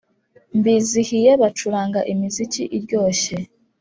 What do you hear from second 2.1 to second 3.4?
imiziki iryoshye